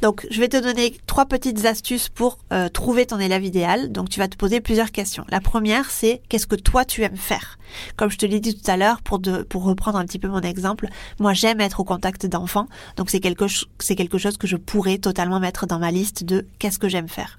Donc, 0.00 0.26
je 0.30 0.40
vais 0.40 0.48
te 0.48 0.56
donner 0.56 0.96
trois 1.06 1.26
petites 1.26 1.64
astuces 1.64 2.08
pour 2.08 2.38
euh, 2.52 2.68
trouver 2.68 3.06
ton 3.06 3.18
élève 3.18 3.44
idéal. 3.44 3.90
Donc, 3.90 4.08
tu 4.08 4.20
vas 4.20 4.28
te 4.28 4.36
poser 4.36 4.60
plusieurs 4.60 4.92
questions. 4.92 5.24
La 5.28 5.40
première, 5.40 5.90
c'est 5.90 6.22
qu'est-ce 6.28 6.46
que 6.46 6.56
toi 6.56 6.84
tu 6.84 7.02
aimes 7.02 7.16
faire? 7.16 7.58
Comme 7.96 8.10
je 8.10 8.18
te 8.18 8.26
l'ai 8.26 8.40
dit 8.40 8.54
tout 8.54 8.70
à 8.70 8.76
l'heure, 8.76 9.02
pour, 9.02 9.20
pour 9.48 9.64
reprendre 9.64 9.98
un 9.98 10.04
petit 10.04 10.18
peu 10.18 10.28
mon 10.28 10.40
exemple, 10.40 10.88
moi 11.18 11.32
j'aime 11.32 11.60
être 11.60 11.80
au 11.80 11.84
contact 11.84 12.26
d'enfants. 12.26 12.66
Donc, 12.96 13.10
c'est 13.10 13.20
quelque, 13.20 13.46
c'est 13.78 13.96
quelque 13.96 14.18
chose 14.18 14.36
que 14.36 14.46
je 14.46 14.56
pourrais 14.56 14.98
totalement 14.98 15.40
mettre 15.40 15.66
dans 15.66 15.78
ma 15.78 15.90
liste 15.90 16.24
de 16.24 16.46
qu'est-ce 16.58 16.78
que 16.78 16.88
j'aime 16.88 17.08
faire? 17.08 17.36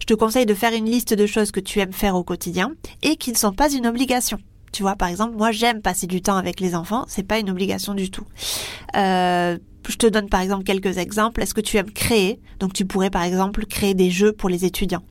Je 0.00 0.06
te 0.06 0.14
conseille 0.14 0.46
de 0.46 0.54
faire 0.54 0.72
une 0.72 0.86
liste 0.86 1.14
de 1.14 1.26
choses 1.26 1.52
que 1.52 1.60
tu 1.60 1.78
aimes 1.78 1.92
faire 1.92 2.16
au 2.16 2.24
quotidien 2.24 2.72
et 3.02 3.16
qui 3.16 3.30
ne 3.30 3.36
sont 3.36 3.52
pas 3.52 3.70
une 3.72 3.86
obligation. 3.86 4.38
Tu 4.72 4.82
vois, 4.82 4.96
par 4.96 5.08
exemple, 5.08 5.36
moi 5.36 5.52
j'aime 5.52 5.80
passer 5.80 6.08
du 6.08 6.20
temps 6.20 6.36
avec 6.36 6.58
les 6.58 6.74
enfants, 6.74 7.04
c'est 7.06 7.22
pas 7.22 7.38
une 7.38 7.48
obligation 7.48 7.94
du 7.94 8.10
tout. 8.10 8.26
Euh, 8.96 9.56
je 9.92 9.98
te 9.98 10.06
donne 10.06 10.28
par 10.28 10.40
exemple 10.40 10.64
quelques 10.64 10.98
exemples. 10.98 11.42
Est-ce 11.42 11.54
que 11.54 11.60
tu 11.60 11.76
aimes 11.76 11.90
créer? 11.90 12.40
Donc 12.58 12.72
tu 12.72 12.84
pourrais 12.84 13.10
par 13.10 13.22
exemple 13.22 13.66
créer 13.66 13.94
des 13.94 14.10
jeux 14.10 14.32
pour 14.32 14.48
les 14.48 14.64
étudiants. 14.64 15.02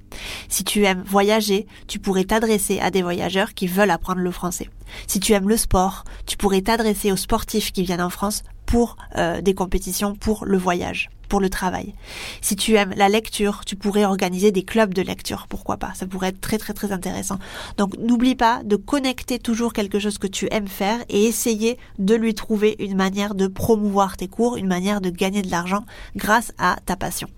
Si 0.50 0.63
tu 0.63 0.86
aimes 0.86 1.03
voyager, 1.05 1.67
tu 1.88 2.00
pourrais 2.00 2.24
t'adresser 2.24 2.79
à 2.79 2.91
des 2.91 3.01
voyageurs 3.01 3.53
qui 3.53 3.67
veulent 3.67 3.91
apprendre 3.91 4.21
le 4.21 4.31
français. 4.31 4.69
Si 5.07 5.19
tu 5.19 5.33
aimes 5.33 5.50
le 5.50 5.57
sport, 5.57 6.03
tu 6.25 6.38
pourrais 6.38 6.62
t'adresser 6.62 7.12
aux 7.12 7.17
sportifs 7.17 7.71
qui 7.71 7.83
viennent 7.83 8.01
en 8.01 8.09
France 8.09 8.43
pour 8.73 8.97
euh, 9.17 9.39
des 9.39 9.53
compétitions 9.53 10.15
pour 10.15 10.45
le 10.45 10.57
voyage 10.57 11.11
pour 11.29 11.39
le 11.39 11.49
travail. 11.49 11.93
Si 12.41 12.55
tu 12.55 12.73
aimes 12.73 12.93
la 12.97 13.07
lecture, 13.07 13.65
tu 13.65 13.75
pourrais 13.75 14.03
organiser 14.03 14.51
des 14.51 14.63
clubs 14.63 14.95
de 14.95 15.03
lecture, 15.03 15.45
pourquoi 15.47 15.77
pas 15.77 15.91
Ça 15.93 16.07
pourrait 16.07 16.29
être 16.29 16.41
très 16.41 16.57
très 16.57 16.73
très 16.73 16.91
intéressant. 16.91 17.37
Donc 17.77 17.95
n'oublie 17.99 18.33
pas 18.33 18.63
de 18.63 18.75
connecter 18.75 19.37
toujours 19.37 19.73
quelque 19.73 19.99
chose 19.99 20.17
que 20.17 20.25
tu 20.25 20.47
aimes 20.49 20.67
faire 20.67 20.97
et 21.09 21.25
essayer 21.25 21.77
de 21.99 22.15
lui 22.15 22.33
trouver 22.33 22.75
une 22.79 22.95
manière 22.95 23.35
de 23.35 23.45
promouvoir 23.45 24.17
tes 24.17 24.27
cours, 24.27 24.57
une 24.57 24.67
manière 24.67 25.01
de 25.01 25.11
gagner 25.11 25.43
de 25.43 25.51
l'argent 25.51 25.85
grâce 26.15 26.51
à 26.57 26.77
ta 26.83 26.95
passion. 26.95 27.29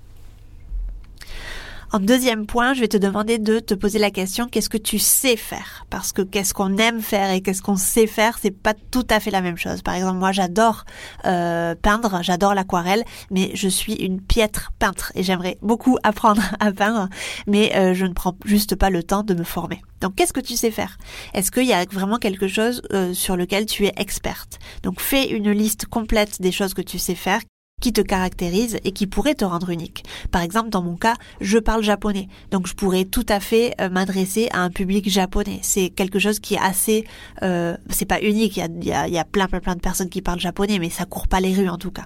En 1.96 2.00
deuxième 2.00 2.46
point, 2.46 2.74
je 2.74 2.82
vais 2.82 2.90
te 2.90 2.98
demander 2.98 3.38
de 3.38 3.60
te 3.60 3.74
poser 3.74 4.00
la 4.00 4.12
question 4.12 4.50
qu'est-ce 4.50 4.68
que 4.68 4.78
tu 4.78 5.00
sais 5.00 5.38
faire? 5.38 5.86
Parce 5.90 6.12
que 6.12 6.24
qu'est-ce 6.24 6.54
qu'on 6.54 6.76
aime 6.76 7.00
faire 7.00 7.32
et 7.32 7.40
qu'est-ce 7.40 7.62
qu'on 7.62 7.78
sait 7.78 8.06
faire, 8.06 8.38
c'est 8.38 8.52
pas 8.52 8.74
tout 8.74 9.08
à 9.10 9.22
fait 9.22 9.32
la 9.32 9.40
même 9.40 9.56
chose. 9.56 9.82
Par 9.82 9.94
exemple, 9.94 10.18
moi, 10.18 10.34
j'adore 10.34 10.84
euh, 11.24 11.74
peindre, 11.82 12.20
j'adore 12.22 12.54
l'aquarelle, 12.54 13.06
mais 13.32 13.52
je 13.54 13.70
suis 13.70 13.94
une 13.94 14.20
piètre 14.20 14.74
peintre 14.78 15.14
et 15.16 15.24
j'aimerais 15.24 15.58
beaucoup 15.62 15.98
apprendre 16.04 16.42
à 16.60 16.74
peindre, 16.74 17.08
mais 17.48 17.74
euh, 17.78 17.94
je 17.94 18.06
ne 18.06 18.12
prends 18.12 18.36
juste 18.44 18.76
pas 18.76 18.90
le 18.90 19.02
temps 19.02 19.24
de 19.24 19.34
me 19.34 19.46
former. 19.46 19.82
Donc, 20.02 20.16
qu'est-ce 20.16 20.34
que 20.34 20.42
tu 20.42 20.58
sais 20.58 20.72
faire? 20.72 20.98
Est-ce 21.34 21.50
qu'il 21.50 21.64
y 21.64 21.72
a 21.72 21.86
vraiment 21.90 22.18
quelque 22.18 22.50
chose 22.50 22.82
euh, 22.92 23.14
sur 23.14 23.38
lequel 23.38 23.68
tu 23.68 23.86
es 23.86 23.94
experte? 23.96 24.60
Donc, 24.84 25.00
fais 25.00 25.30
une 25.30 25.50
liste 25.52 25.86
complète 25.86 26.42
des 26.42 26.52
choses 26.52 26.74
que 26.74 26.82
tu 26.82 27.00
sais 27.00 27.16
faire 27.16 27.40
qui 27.82 27.92
te 27.92 28.02
caractérise 28.02 28.80
et 28.84 28.92
qui 28.92 29.06
pourrait 29.06 29.36
te 29.36 29.44
rendre 29.44 29.70
unique. 29.70 30.06
Par 30.32 30.42
exemple, 30.42 30.70
dans 30.70 30.82
mon 30.82 30.96
cas, 30.96 31.16
je 31.42 31.58
parle 31.58 31.84
japonais, 31.84 32.30
donc 32.50 32.68
je 32.68 32.74
pourrais 32.74 33.04
tout 33.04 33.26
à 33.28 33.40
fait 33.40 33.76
euh, 33.82 33.90
m'adresser 33.90 34.48
à 34.52 34.62
un 34.62 34.70
public 34.70 35.10
japonais. 35.10 35.60
C'est 35.62 35.90
quelque 35.90 36.18
chose 36.18 36.40
qui 36.40 36.56
est 36.56 36.60
assez, 36.60 37.06
euh, 37.44 37.76
c'est 37.90 38.06
pas 38.06 38.22
unique. 38.22 38.58
Il 38.58 38.86
y 38.86 38.94
a, 38.94 39.08
y 39.08 39.18
a, 39.18 39.26
plein, 39.26 39.48
plein, 39.48 39.60
plein 39.60 39.76
de 39.76 39.82
personnes 39.82 40.10
qui 40.10 40.22
parlent 40.22 40.40
japonais, 40.40 40.80
mais 40.80 40.90
ça 40.90 41.06
court 41.06 41.28
pas 41.28 41.42
les 41.42 41.54
rues 41.54 41.70
en 41.70 41.78
tout 41.78 41.92
cas. 41.92 42.06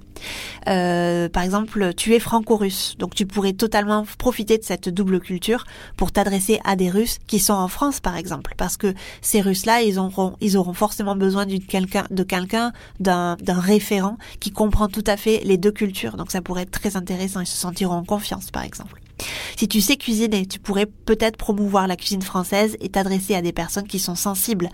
Euh, 0.68 1.30
par 1.30 1.44
exemple, 1.44 1.94
tu 1.96 2.16
es 2.16 2.20
franco-russe, 2.20 2.96
donc 2.98 3.14
tu 3.14 3.28
pourrais 3.28 3.54
totalement 3.54 4.06
profiter 4.18 4.58
de 4.58 4.64
cette 4.64 4.90
double 4.90 5.20
culture 5.20 5.66
pour 5.98 6.12
t'adresser 6.12 6.60
à 6.66 6.76
des 6.76 6.90
Russes 6.90 7.20
qui 7.28 7.40
sont 7.40 7.54
en 7.54 7.68
France, 7.68 8.00
par 8.00 8.18
exemple, 8.18 8.56
parce 8.58 8.76
que 8.76 8.94
ces 9.22 9.40
Russes-là, 9.40 9.84
ils 9.84 10.00
auront, 10.00 10.36
ils 10.42 10.58
auront 10.58 10.74
forcément 10.74 11.16
besoin 11.16 11.46
de 11.46 11.58
quelqu'un, 11.58 12.06
de 12.10 12.24
quelqu'un, 12.24 12.74
d'un 13.00 13.38
référent 13.48 14.18
qui 14.40 14.52
comprend 14.52 14.88
tout 14.88 15.04
à 15.06 15.16
fait 15.16 15.42
les 15.46 15.59
deux 15.60 15.72
cultures. 15.72 16.18
Donc 16.18 16.32
ça 16.32 16.42
pourrait 16.42 16.63
être 16.63 16.72
très 16.72 16.96
intéressant. 16.96 17.42
Ils 17.42 17.48
se 17.48 17.58
sentiront 17.58 17.96
en 17.96 18.04
confiance, 18.04 18.51
par 18.51 18.63
exemple. 18.63 19.01
Si 19.58 19.68
tu 19.68 19.82
sais 19.82 19.98
cuisiner, 19.98 20.46
tu 20.46 20.60
pourrais 20.60 20.86
peut-être 20.86 21.38
promouvoir 21.38 21.88
la 21.88 21.96
cuisine 21.96 22.22
française 22.22 22.78
et 22.80 22.89
t'adresser 22.89 23.36
à 23.36 23.42
des 23.42 23.51
personnes 23.51 23.88
qui 23.88 24.00
sont 24.00 24.16
sensibles 24.16 24.70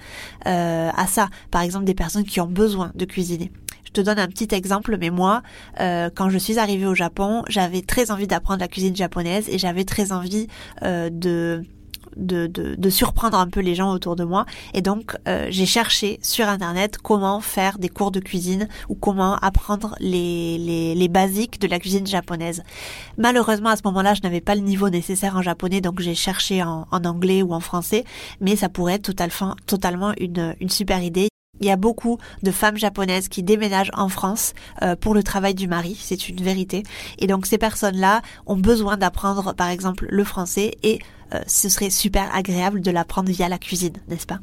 euh, 0.46 0.90
à 0.96 1.08
ça. 1.08 1.30
Par 1.52 1.62
exemple, 1.62 1.86
des 1.86 1.96
personnes 1.96 2.24
qui 2.24 2.40
ont 2.40 2.48
besoin 2.48 2.92
de 2.96 3.06
cuisiner. 3.06 3.52
Je 3.86 3.92
te 3.92 4.02
donne 4.02 4.20
un 4.20 4.28
petit 4.28 4.54
exemple, 4.54 4.98
mais 5.00 5.10
moi, 5.10 5.42
euh, 5.80 6.10
quand 6.14 6.30
je 6.30 6.38
suis 6.38 6.60
arrivée 6.60 6.86
au 6.86 6.96
Japon, 6.96 7.44
j'avais 7.48 7.82
très 7.82 8.12
envie 8.12 8.28
d'apprendre 8.28 8.60
la 8.60 8.68
cuisine 8.68 8.96
japonaise 8.96 9.48
et 9.50 9.58
j'avais 9.58 9.86
très 9.86 10.12
envie 10.12 10.48
euh, 10.84 11.10
de 11.10 11.64
de, 12.16 12.48
de, 12.48 12.90
surprendre 12.90 13.38
un 13.38 13.48
peu 13.48 13.60
les 13.60 13.76
gens 13.76 13.92
autour 13.92 14.16
de 14.16 14.24
moi. 14.24 14.46
Et 14.74 14.82
donc, 14.82 15.16
euh, 15.28 15.48
j'ai 15.50 15.66
cherché 15.66 16.20
sur 16.22 16.48
Internet 16.48 16.98
comment 16.98 17.42
faire 17.42 17.78
des 17.78 17.90
cours 17.90 18.12
de 18.12 18.20
cuisine 18.20 18.68
ou 18.90 18.96
comment 18.96 19.36
apprendre 19.36 19.96
les, 20.00 20.58
les, 20.58 20.96
les 20.96 21.08
basiques 21.08 21.60
de 21.60 21.68
la 21.68 21.80
cuisine 21.80 22.08
japonaise. 22.08 22.64
Malheureusement, 23.18 23.70
à 23.70 23.76
ce 23.76 23.82
moment-là, 23.86 24.14
je 24.14 24.22
n'avais 24.22 24.42
pas 24.42 24.56
le 24.56 24.62
niveau 24.62 24.90
nécessaire 24.90 25.36
en 25.36 25.42
japonais, 25.42 25.82
donc 25.82 26.00
j'ai 26.00 26.16
cherché 26.16 26.64
en, 26.64 26.88
en, 26.92 27.06
anglais 27.06 27.42
ou 27.42 27.54
en 27.54 27.60
français, 27.60 28.06
mais 28.40 28.56
ça 28.56 28.70
pourrait 28.70 28.96
être 28.96 29.04
totalement, 29.04 29.56
totalement 29.66 30.14
une, 30.18 30.56
une 30.60 30.70
super 30.70 31.02
idée. 31.04 31.30
Il 31.60 31.68
y 31.68 31.72
a 31.72 31.76
beaucoup 31.76 32.18
de 32.44 32.52
femmes 32.52 32.78
japonaises 32.78 33.28
qui 33.28 33.44
déménagent 33.44 33.92
en 33.94 34.10
France 34.10 34.54
euh, 34.82 34.96
pour 34.96 35.14
le 35.14 35.24
travail 35.24 35.56
du 35.56 35.68
mari, 35.68 35.98
c'est 36.00 36.30
une 36.30 36.42
vérité. 36.42 36.84
Et 37.20 37.28
donc 37.28 37.46
ces 37.46 37.58
personnes-là 37.58 38.22
ont 38.46 38.58
besoin 38.58 38.98
d'apprendre 38.98 39.54
par 39.54 39.70
exemple 39.70 40.06
le 40.10 40.24
français 40.24 40.76
et 40.84 41.00
euh, 41.34 41.42
ce 41.48 41.70
serait 41.70 41.90
super 41.90 42.34
agréable 42.36 42.82
de 42.82 42.92
l'apprendre 42.92 43.30
via 43.30 43.50
la 43.50 43.58
cuisine, 43.58 43.98
n'est-ce 44.08 44.28
pas? 44.28 44.40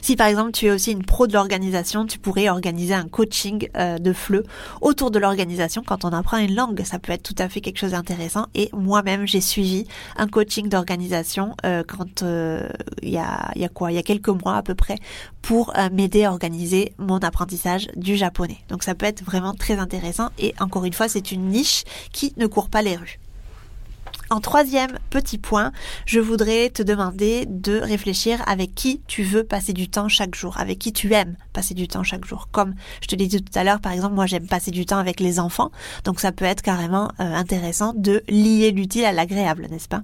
Si 0.00 0.16
par 0.16 0.26
exemple 0.26 0.52
tu 0.52 0.66
es 0.66 0.70
aussi 0.70 0.92
une 0.92 1.04
pro 1.04 1.26
de 1.26 1.32
l'organisation, 1.32 2.06
tu 2.06 2.18
pourrais 2.18 2.48
organiser 2.48 2.94
un 2.94 3.08
coaching 3.08 3.68
euh, 3.76 3.98
de 3.98 4.12
FLE 4.12 4.44
autour 4.80 5.10
de 5.10 5.18
l'organisation 5.18 5.82
quand 5.86 6.04
on 6.04 6.10
apprend 6.10 6.38
une 6.38 6.54
langue. 6.54 6.82
Ça 6.84 6.98
peut 6.98 7.12
être 7.12 7.22
tout 7.22 7.34
à 7.38 7.48
fait 7.48 7.60
quelque 7.60 7.78
chose 7.78 7.92
d'intéressant. 7.92 8.46
Et 8.54 8.70
moi-même, 8.72 9.26
j'ai 9.26 9.40
suivi 9.40 9.86
un 10.16 10.26
coaching 10.26 10.68
d'organisation 10.68 11.54
euh, 11.64 11.82
quand 11.86 12.22
euh, 12.22 12.68
il 13.02 13.10
y, 13.10 13.18
a, 13.18 13.68
quoi? 13.72 13.92
Il 13.92 13.94
y 13.94 13.98
a 13.98 14.02
quelques 14.02 14.28
mois 14.28 14.56
à 14.56 14.62
peu 14.62 14.74
près 14.74 14.96
pour 15.42 15.72
m'aider 15.92 16.24
à 16.24 16.30
organiser 16.30 16.92
mon 16.98 17.18
apprentissage 17.18 17.88
du 17.96 18.16
japonais. 18.16 18.58
Donc 18.68 18.82
ça 18.82 18.94
peut 18.94 19.06
être 19.06 19.24
vraiment 19.24 19.54
très 19.54 19.78
intéressant. 19.78 20.28
Et 20.38 20.54
encore 20.60 20.84
une 20.84 20.92
fois, 20.92 21.08
c'est 21.08 21.32
une 21.32 21.48
niche 21.48 21.84
qui 22.12 22.34
ne 22.36 22.46
court 22.46 22.68
pas 22.68 22.82
les 22.82 22.96
rues. 22.96 23.18
En 24.32 24.40
troisième 24.40 24.96
petit 25.10 25.38
point, 25.38 25.72
je 26.06 26.20
voudrais 26.20 26.70
te 26.70 26.84
demander 26.84 27.46
de 27.46 27.80
réfléchir 27.80 28.40
avec 28.46 28.76
qui 28.76 29.00
tu 29.08 29.24
veux 29.24 29.42
passer 29.42 29.72
du 29.72 29.88
temps 29.88 30.08
chaque 30.08 30.36
jour, 30.36 30.56
avec 30.60 30.78
qui 30.78 30.92
tu 30.92 31.12
aimes 31.12 31.36
passer 31.52 31.74
du 31.74 31.88
temps 31.88 32.04
chaque 32.04 32.24
jour. 32.24 32.48
Comme 32.52 32.74
je 33.02 33.08
te 33.08 33.16
l'ai 33.16 33.26
dit 33.26 33.42
tout 33.42 33.58
à 33.58 33.64
l'heure, 33.64 33.80
par 33.80 33.90
exemple, 33.90 34.14
moi 34.14 34.26
j'aime 34.26 34.46
passer 34.46 34.70
du 34.70 34.86
temps 34.86 34.98
avec 34.98 35.18
les 35.18 35.40
enfants, 35.40 35.72
donc 36.04 36.20
ça 36.20 36.30
peut 36.30 36.44
être 36.44 36.62
carrément 36.62 37.10
euh, 37.18 37.34
intéressant 37.34 37.92
de 37.92 38.22
lier 38.28 38.70
l'utile 38.70 39.04
à 39.04 39.12
l'agréable, 39.12 39.66
n'est-ce 39.68 39.88
pas? 39.88 40.02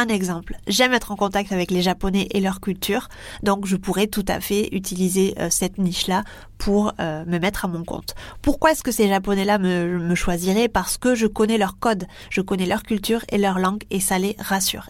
Un 0.00 0.08
exemple, 0.08 0.56
j'aime 0.66 0.94
être 0.94 1.12
en 1.12 1.16
contact 1.16 1.52
avec 1.52 1.70
les 1.70 1.82
Japonais 1.82 2.26
et 2.30 2.40
leur 2.40 2.60
culture, 2.60 3.08
donc 3.42 3.66
je 3.66 3.76
pourrais 3.76 4.06
tout 4.06 4.24
à 4.28 4.40
fait 4.40 4.68
utiliser 4.72 5.34
euh, 5.38 5.48
cette 5.50 5.76
niche-là 5.76 6.24
pour 6.56 6.94
euh, 7.00 7.24
me 7.26 7.38
mettre 7.38 7.66
à 7.66 7.68
mon 7.68 7.84
compte. 7.84 8.14
Pourquoi 8.40 8.72
est-ce 8.72 8.82
que 8.82 8.92
ces 8.92 9.08
Japonais-là 9.08 9.58
me, 9.58 9.98
me 9.98 10.14
choisiraient? 10.14 10.68
Parce 10.68 10.96
que 10.96 11.14
je 11.14 11.26
connais 11.26 11.58
leur 11.58 11.78
code, 11.78 12.06
je 12.30 12.40
connais 12.40 12.64
leur 12.64 12.82
culture 12.82 13.20
et 13.30 13.36
leur 13.36 13.58
langue 13.58 13.82
et 13.90 14.00
ça 14.00 14.18
les 14.18 14.36
rassure. 14.38 14.88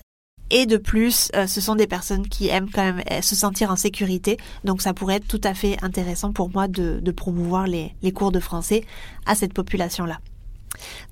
Et 0.53 0.67
de 0.67 0.77
plus, 0.77 1.31
euh, 1.35 1.49
ce 1.49 1.61
sont 1.61 1.75
des 1.75 1.89
personnes 1.89 2.29
qui 2.29 2.49
aiment 2.49 2.71
quand 2.71 2.85
même 2.85 3.03
se 3.23 3.35
sentir 3.35 3.73
en 3.73 3.77
sécurité. 3.77 4.37
Donc 4.65 4.81
ça 4.81 4.95
pourrait 4.95 5.17
être 5.17 5.29
tout 5.29 5.41
à 5.43 5.55
fait 5.55 5.77
intéressant 5.83 6.33
pour 6.33 6.51
moi 6.51 6.69
de, 6.69 7.11
promouvoir 7.11 7.67
les, 7.67 7.95
les 8.03 8.13
cours 8.13 8.31
de 8.31 8.41
français 8.41 8.85
à 9.27 9.35
cette 9.35 9.55
population-là. 9.55 10.19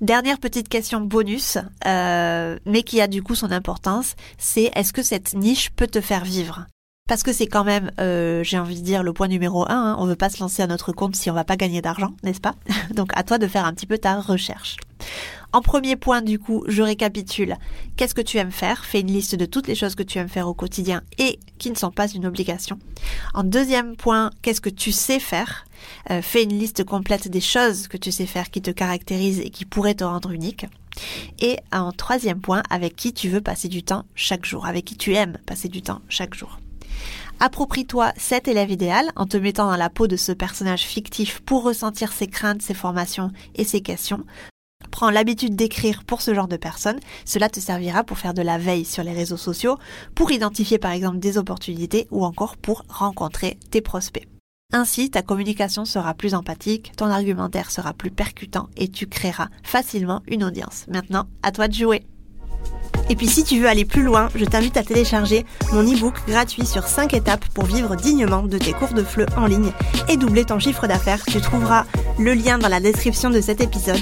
Dernière 0.01 0.39
petite 0.39 0.69
question 0.69 1.01
bonus, 1.01 1.57
euh, 1.85 2.57
mais 2.65 2.83
qui 2.83 3.01
a 3.01 3.07
du 3.07 3.23
coup 3.23 3.35
son 3.35 3.51
importance, 3.51 4.15
c'est 4.37 4.71
est-ce 4.75 4.93
que 4.93 5.03
cette 5.03 5.33
niche 5.33 5.71
peut 5.71 5.87
te 5.87 6.01
faire 6.01 6.23
vivre? 6.23 6.65
Parce 7.07 7.23
que 7.23 7.33
c'est 7.33 7.47
quand 7.47 7.63
même, 7.63 7.91
euh, 7.99 8.43
j'ai 8.43 8.59
envie 8.59 8.79
de 8.79 8.85
dire, 8.85 9.01
le 9.01 9.13
point 9.13 9.27
numéro 9.27 9.63
un. 9.63 9.93
Hein. 9.93 9.95
On 9.97 10.05
ne 10.05 10.11
veut 10.11 10.15
pas 10.15 10.29
se 10.29 10.39
lancer 10.39 10.61
à 10.61 10.67
notre 10.67 10.91
compte 10.91 11.15
si 11.15 11.31
on 11.31 11.33
va 11.33 11.43
pas 11.43 11.57
gagner 11.57 11.81
d'argent, 11.81 12.11
n'est-ce 12.23 12.39
pas? 12.39 12.53
Donc 12.93 13.11
à 13.15 13.23
toi 13.23 13.39
de 13.39 13.47
faire 13.47 13.65
un 13.65 13.73
petit 13.73 13.87
peu 13.87 13.97
ta 13.97 14.19
recherche. 14.19 14.77
En 15.51 15.61
premier 15.61 15.95
point, 15.95 16.21
du 16.21 16.37
coup, 16.37 16.63
je 16.67 16.83
récapitule. 16.83 17.57
Qu'est-ce 17.97 18.13
que 18.13 18.21
tu 18.21 18.37
aimes 18.37 18.51
faire? 18.51 18.85
Fais 18.85 19.01
une 19.01 19.11
liste 19.11 19.33
de 19.35 19.45
toutes 19.45 19.67
les 19.67 19.73
choses 19.73 19.95
que 19.95 20.03
tu 20.03 20.19
aimes 20.19 20.29
faire 20.29 20.47
au 20.47 20.53
quotidien 20.53 21.01
et 21.17 21.39
qui 21.57 21.71
ne 21.71 21.75
sont 21.75 21.89
pas 21.89 22.07
une 22.07 22.27
obligation. 22.27 22.77
En 23.33 23.43
deuxième 23.43 23.95
point, 23.95 24.29
qu'est-ce 24.43 24.61
que 24.61 24.69
tu 24.69 24.91
sais 24.91 25.19
faire? 25.19 25.65
Euh, 26.11 26.21
Fais 26.21 26.43
une 26.43 26.57
liste 26.57 26.83
complète 26.83 27.29
des 27.29 27.41
choses 27.41 27.87
que 27.87 27.97
tu 27.97 28.11
sais 28.11 28.27
faire 28.27 28.51
qui 28.51 28.61
te 28.61 28.69
caractérisent 28.69 29.39
et 29.39 29.49
qui 29.49 29.65
pourraient 29.65 29.95
te 29.95 30.03
rendre 30.03 30.31
unique. 30.31 30.67
Et 31.39 31.57
en 31.71 31.91
troisième 31.91 32.41
point, 32.41 32.61
avec 32.69 32.95
qui 32.95 33.13
tu 33.13 33.29
veux 33.29 33.41
passer 33.41 33.69
du 33.69 33.81
temps 33.81 34.05
chaque 34.13 34.45
jour, 34.45 34.67
avec 34.67 34.85
qui 34.85 34.97
tu 34.97 35.15
aimes 35.15 35.37
passer 35.47 35.67
du 35.67 35.81
temps 35.81 36.01
chaque 36.09 36.35
jour? 36.35 36.59
Approprie-toi 37.39 38.11
cet 38.17 38.49
élève 38.49 38.69
idéal 38.69 39.05
en 39.15 39.25
te 39.25 39.37
mettant 39.37 39.69
dans 39.69 39.77
la 39.77 39.89
peau 39.89 40.07
de 40.07 40.17
ce 40.17 40.33
personnage 40.33 40.81
fictif 40.81 41.39
pour 41.39 41.63
ressentir 41.63 42.11
ses 42.11 42.27
craintes, 42.27 42.61
ses 42.61 42.73
formations 42.73 43.31
et 43.55 43.63
ses 43.63 43.81
questions. 43.81 44.25
Prends 44.99 45.11
l'habitude 45.11 45.55
d'écrire 45.55 46.03
pour 46.03 46.21
ce 46.21 46.33
genre 46.33 46.49
de 46.49 46.57
personnes. 46.57 46.99
Cela 47.23 47.47
te 47.47 47.61
servira 47.61 48.03
pour 48.03 48.17
faire 48.17 48.33
de 48.33 48.41
la 48.41 48.57
veille 48.57 48.83
sur 48.83 49.01
les 49.01 49.13
réseaux 49.13 49.37
sociaux, 49.37 49.77
pour 50.13 50.29
identifier 50.29 50.77
par 50.77 50.91
exemple 50.91 51.19
des 51.19 51.37
opportunités 51.37 52.09
ou 52.11 52.25
encore 52.25 52.57
pour 52.57 52.83
rencontrer 52.89 53.57
tes 53.71 53.79
prospects. 53.79 54.27
Ainsi, 54.73 55.09
ta 55.09 55.21
communication 55.21 55.85
sera 55.85 56.13
plus 56.13 56.33
empathique, 56.33 56.91
ton 56.97 57.05
argumentaire 57.05 57.71
sera 57.71 57.93
plus 57.93 58.11
percutant 58.11 58.67
et 58.75 58.89
tu 58.89 59.07
créeras 59.07 59.47
facilement 59.63 60.21
une 60.27 60.43
audience. 60.43 60.83
Maintenant, 60.89 61.27
à 61.43 61.53
toi 61.53 61.69
de 61.69 61.75
jouer. 61.75 62.03
Et 63.09 63.15
puis 63.15 63.27
si 63.27 63.43
tu 63.43 63.59
veux 63.59 63.67
aller 63.67 63.85
plus 63.85 64.03
loin, 64.03 64.29
je 64.35 64.45
t'invite 64.45 64.77
à 64.77 64.83
télécharger 64.83 65.43
mon 65.73 65.81
e-book 65.81 66.13
gratuit 66.27 66.65
sur 66.65 66.83
5 66.83 67.13
étapes 67.15 67.45
pour 67.55 67.65
vivre 67.65 67.95
dignement 67.95 68.43
de 68.43 68.57
tes 68.59 68.73
cours 68.73 68.93
de 68.93 69.03
FLE 69.03 69.25
en 69.35 69.47
ligne 69.47 69.71
et 70.07 70.17
doubler 70.17 70.45
ton 70.45 70.59
chiffre 70.59 70.85
d'affaires. 70.85 71.23
Tu 71.25 71.41
trouveras 71.41 71.85
le 72.19 72.33
lien 72.35 72.59
dans 72.59 72.67
la 72.67 72.79
description 72.79 73.31
de 73.31 73.41
cet 73.41 73.61
épisode. 73.61 74.01